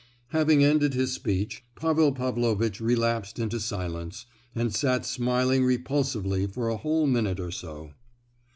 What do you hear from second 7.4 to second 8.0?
so.